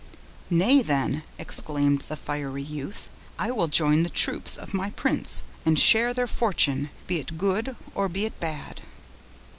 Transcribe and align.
"Nay, 0.49 0.81
then," 0.81 1.21
exclaimed 1.37 2.05
the 2.09 2.15
fiery 2.15 2.63
youth, 2.63 3.11
"I 3.37 3.51
will 3.51 3.67
join 3.67 4.01
the 4.01 4.09
troops 4.09 4.57
of 4.57 4.73
my 4.73 4.89
prince, 4.89 5.43
and 5.63 5.77
share 5.77 6.11
their 6.11 6.25
fortune, 6.25 6.89
be 7.05 7.19
it 7.19 7.37
good 7.37 7.75
or 7.93 8.09
be 8.09 8.25
it 8.25 8.39
bad." 8.39 8.81